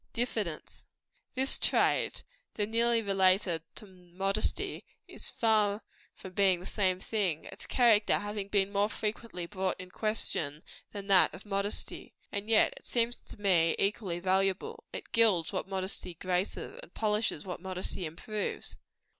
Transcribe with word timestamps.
DIFFIDENCE. 0.13 0.83
This 1.35 1.59
trait, 1.59 2.23
though 2.55 2.65
nearly 2.65 3.03
related 3.03 3.61
to 3.75 3.85
modesty, 3.85 4.83
is 5.07 5.29
far 5.29 5.83
from 6.15 6.33
being 6.33 6.59
the 6.59 6.65
same 6.65 6.99
thing, 6.99 7.45
its 7.45 7.67
character 7.67 8.17
having 8.17 8.47
been 8.47 8.71
more 8.71 8.89
frequently 8.89 9.45
brought 9.45 9.79
in 9.79 9.91
question 9.91 10.63
than 10.91 11.05
that 11.05 11.31
of 11.35 11.45
modesty. 11.45 12.15
And 12.31 12.49
yet 12.49 12.73
it 12.77 12.87
seems 12.87 13.19
to 13.19 13.39
me 13.39 13.75
equally 13.77 14.17
valuable. 14.19 14.85
It 14.91 15.11
gilds 15.11 15.53
what 15.53 15.67
modesty 15.67 16.15
graces; 16.15 16.79
and 16.81 16.95
polishes 16.95 17.45
what 17.45 17.61
modesty 17.61 18.07
improves. 18.07 18.77